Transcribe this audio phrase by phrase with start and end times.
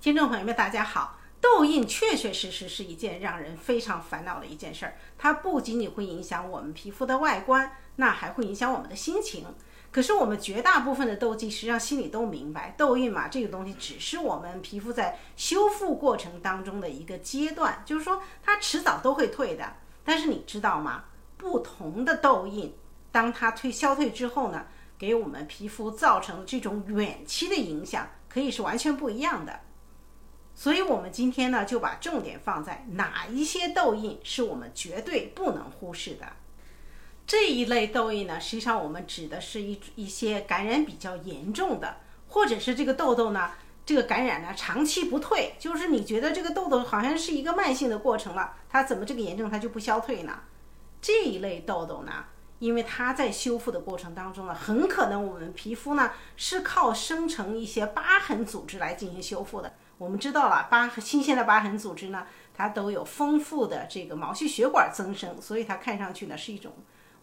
[0.00, 1.18] 听众朋友们，大家好。
[1.42, 9.44] 痘印确确实实是一件让人非常烦恼的一件事儿，它不仅仅会影响我们皮肤的外观，那还会影响我们的心情。
[9.90, 19.74] 可是我们绝大部分的痘肌实际上心里都明白，痘印嘛，这个东西只是我们皮肤在修复过程当中的一个阶段，就是说它迟早都会退的。
[20.02, 21.04] 但是你知道吗？
[21.36, 22.74] 不同的痘印，
[23.12, 24.64] 当它退消退之后呢，
[24.96, 29.60] 给我们皮肤造成这种远期的影响，可以是完全不一样的。
[30.54, 36.26] 所以，我们今天呢，就把重点放在哪一些痘印是我们绝对不能忽视的。
[37.26, 41.96] 这一类痘印呢，实际上我们指的是一一些感染比较严重的，
[42.28, 43.52] 或者是这个痘痘呢，
[43.86, 50.40] 这个感染呢长期不退，就是你觉得这个痘痘好像是一个慢性的过程了，它怎么这个炎症它就不消退呢？
[51.00, 52.24] 这一类痘痘呢，
[52.58, 59.72] 因为它在修复的过程当中呢，很可能我们皮肤呢是靠生成一些疤痕组织来进行修复的。
[60.00, 66.72] 我们知道了，疤新鲜的疤痕组织呢，它都有丰富的这个毛细血管增生，所以它看上去呢是一种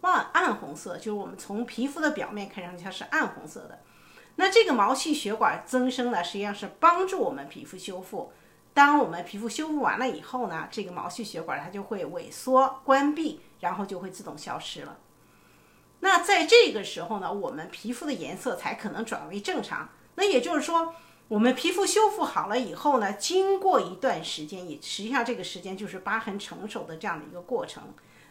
[0.00, 3.80] 暗暗红色，就是我们从皮肤的表面看上去它是暗红色的。
[4.36, 8.32] 那这个毛细血管增生呢，实际上是帮助我们皮肤修复。
[8.72, 14.96] 当我们皮肤修复完了以后呢，这个毛细血管它就会萎缩关闭，然后就会自动消失了。
[16.00, 19.90] 那在这个时候呢，我们皮肤的颜色才可能转为正常。
[20.14, 20.94] 那也就是说。
[21.32, 27.84] 我们皮肤修复好了以后呢，经过一段时间，也实际上这个时间就是疤痕成熟的这样的一个过程，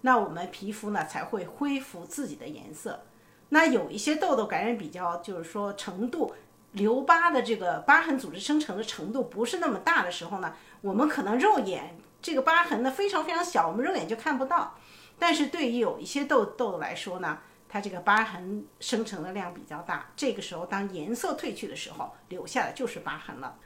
[0.00, 3.02] 那我们皮肤呢才会恢复自己的颜色。
[3.50, 6.32] 那有一些痘痘感染比较，就是说程度
[6.72, 14.74] 留疤的这个疤痕组织生成的程度不是那么大的时候呢，我们可能肉眼这个疤痕呢非常非常小，我们肉眼就看不到。
[15.18, 17.40] 但是对于有一些痘痘痘来说呢，
[17.76, 23.58] 它这个疤痕生成的量比较大，这个时候当颜色褪去的时候，留下的就是疤痕了。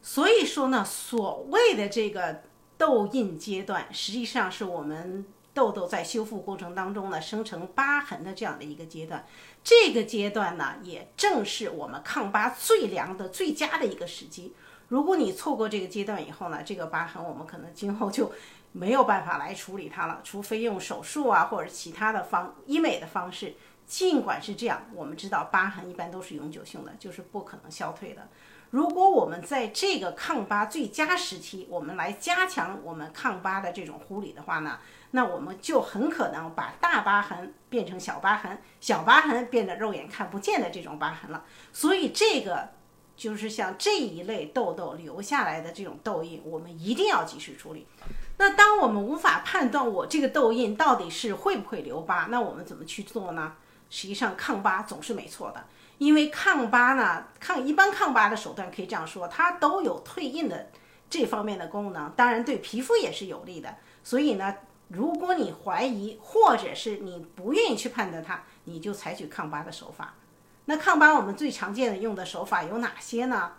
[0.00, 2.44] 所以说呢，所谓的这个
[2.78, 9.26] 痘印阶段，实际上是我们痘痘在修复过程当中呢生成疤痕的这样的一个阶段。
[9.62, 14.54] 这个阶段呢，也正是我们抗疤最良的、最佳的一个时机。
[14.88, 18.32] 如果你错过这个阶段以后呢，这个疤痕我们可能今后就。
[18.72, 23.54] 没有办法来处理它了，除非用手术啊，或者其他的方医美的方式。
[23.86, 28.28] 尽管是这样，我们知道疤痕一般都是永久性的，就是不可能消退的。
[28.70, 34.78] 如果我们在这个抗疤最佳时期，我们来加强我们抗疤的这种护理的话呢，
[35.12, 41.42] 那我们就很可能把大疤痕变成小疤痕，小疤痕变得肉眼看不见的这种疤痕了。
[41.72, 42.68] 所以这个
[43.18, 47.84] 就是像这一类痘痘留下来的这种痘印，我们一定要及时处理。
[48.36, 53.54] 那当我们无法判断我这个痘印到底是会不会留疤，那我们怎么去做呢？
[53.90, 55.64] 实际上抗疤总是没错的，
[55.98, 60.70] 因为抗疤呢，抗一般抗疤的手段可以这样说，它都有退印的
[61.10, 63.74] 这方面的功能，当然对皮肤也是有利的。
[64.04, 64.54] 所以呢，
[64.86, 70.14] 如果你怀疑或者是你不愿意去判断它，你就采取抗疤的手法。
[70.70, 73.52] 那抗疤我们最常见的用的手法有哪些呢？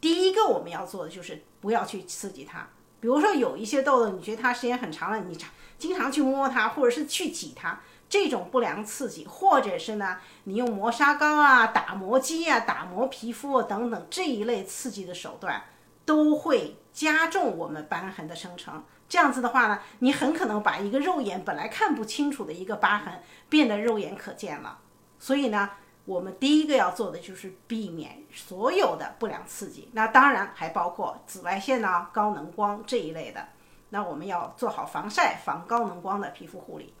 [0.00, 2.66] 第一个我们要做的就是不要去刺激它。
[2.98, 5.48] 比如说有一些痘痘，你觉得它时间很长了，你常
[5.78, 15.62] 经常去摸它，或者是去挤它，这种不良刺激，或者是呢，你用磨砂膏啊、打磨机啊、打磨皮肤等等这一类刺激的手段，
[16.04, 18.82] 都会加重我们疤痕的生成。
[19.08, 24.80] 这样子的话呢，你很可能把一个肉眼本来看不清楚的一个疤痕变得肉眼可见了。
[25.20, 25.70] 所以呢。
[26.04, 33.46] 我们第一个要做的就是避免所有的不良刺激，那当然还包括紫外线呢、高能光这一类的。
[33.90, 36.92] 那我们要做好防晒、防高能光的皮肤护理。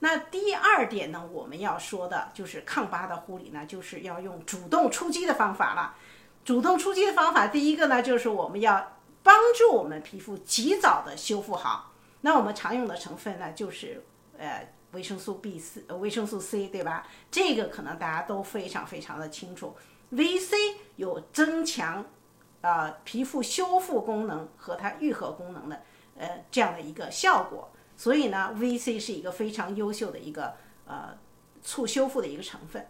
[0.00, 5.94] 那第二点呢，我们要说的就是抗疤的护理呢，就是要用主动出击的方法了。
[6.44, 11.92] 主动出击的方法，第一个呢，就是我们要帮助我们皮肤及早的修复好。
[12.20, 14.04] 那我们常用的成分呢，就是
[14.36, 14.68] 呃。
[14.92, 17.06] 维生素 B 四，维生素 C，对吧？
[17.30, 19.76] 这个可能大家都非常非常的清楚。
[20.12, 20.54] VC
[20.96, 22.04] 有增强，
[22.60, 25.82] 呃，皮肤修复功能和它愈合功能的，
[26.18, 27.70] 呃，这样的一个效果。
[27.96, 30.54] 所以呢，VC 是一个非常优秀的一个，
[30.86, 31.16] 呃，
[31.62, 32.86] 促修复的一个成分。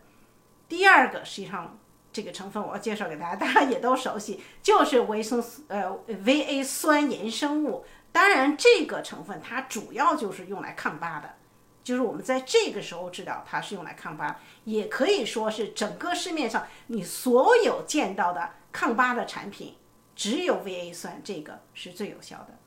[0.68, 1.78] 第二个，实际上
[2.12, 7.84] 这个成分我要介绍给大家，大家也都熟悉，就是维生素，呃，VA 酸衍生物。
[8.12, 11.34] 当然，这个成分它主要就是用来抗疤的。
[11.82, 19.74] 就是我们在这个时候治疗，它是用来抗疤，也可以说是整个市面上你所有见到的抗疤的产品，
[20.14, 22.58] 只有 VA 酸这个是最有效的。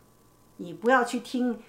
[0.57, 1.61] 你不要去听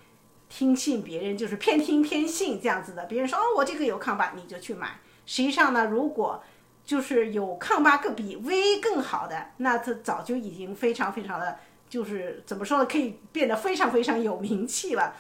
[0.49, 3.05] 听信别人，就是偏听偏信这样子的。
[3.07, 5.01] 别人说哦，我这个有抗疤，你就去买。
[5.27, 6.43] 实际上呢，如果
[6.85, 11.59] 就是有抗疤更比 VA 更好的，那它早就已经非常非常的，
[11.89, 15.17] 就是怎么说呢，可以变得非常非常有名气了。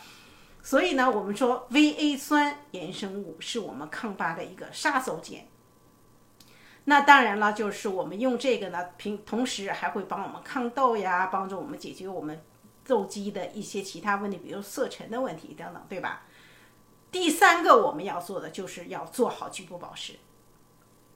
[0.64, 5.43] 所以呢，我们说 VA 酸衍生物是我们抗疤的一个杀手锏。
[6.87, 12.43] 那当然了，就是我们用这个呢，平同时还会帮我们抗痘呀，帮助我们解决我们
[12.87, 16.22] 痘肌的一些其他问题，比如色沉的问题等等，对吧？
[17.12, 20.14] 第三个我们要做的就是要做好局部保湿。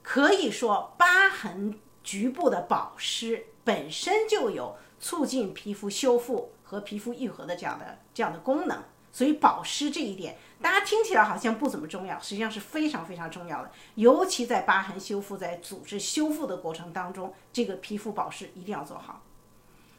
[0.03, 8.83] 可以说，疤痕局部的保湿本身就有促进皮肤修复和皮肤愈合的这样的这样的功能。
[9.11, 13.71] 所以保湿这一点，大家听起来好像不怎么重要，实际上是非常非常重要的。
[13.95, 19.23] 尤其在疤痕修复、在组织修复的过程当中，这个皮肤保湿一定要做好。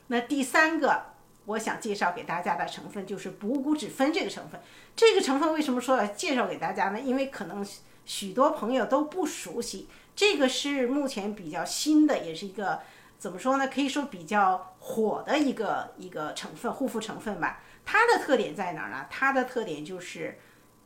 [0.06, 1.02] 那第三个，
[1.46, 4.60] 我想介绍给大家的成分就是补骨脂酚这个成分。
[4.94, 7.00] 这个成分为什么说要介绍给大家呢？
[7.00, 7.66] 因为可能
[8.04, 12.80] 许多朋友都不熟悉，这个是目前比较新的，也是一个
[13.20, 13.68] 怎么说呢？
[13.68, 17.62] 可以说比较火的一个一个成分，护肤成分吧。
[17.84, 19.06] 它的特点在哪儿呢？
[19.10, 20.38] 它的特点就是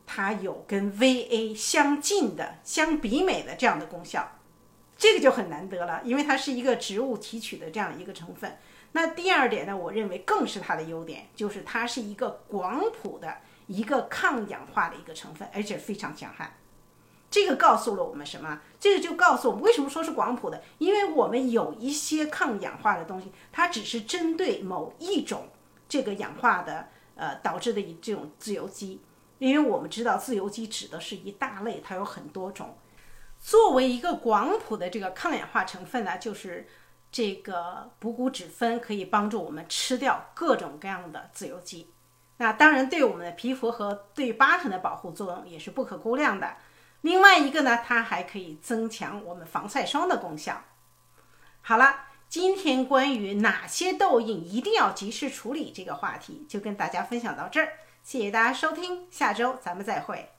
[0.05, 4.29] 它有跟 VA 相近的、相比美的这样的功效，
[4.97, 8.57] 这个就很难得了，因为它是一个植物提取的这样一个成分。
[8.91, 16.53] 那第二点呢，我认为更是它的优点，就是它是一个广谱的一个抗氧化的一个成分，而且非常强悍。
[17.29, 18.61] 这个告诉了我们什么？
[18.79, 25.49] 这个就告诉我们为什么说是广谱的，因为我们有一些抗氧化的东西，它只是针对某一种。
[25.87, 28.99] 这个氧化的呃导致的这种自由基，
[29.37, 32.75] 因为我们知道自由基指的是一大类，它有很多种。
[33.39, 36.67] 作为一个广谱的这个抗氧化成分呢，就是
[37.11, 41.93] 这个补骨脂酚可以帮助我们吃掉各种各样的自由基。
[42.37, 46.57] 那当然对我们的皮肤和对疤痕的保护作用也是不可估量的。
[47.05, 50.63] 另外一个呢，它还可以增强我们防晒霜的功效。
[51.61, 52.07] 好了。
[52.27, 57.73] 今天关于哪些痘印一定要及时处理这个话题，就跟大家分享到这儿。
[58.03, 60.34] 谢谢大家收听，下周咱们再会。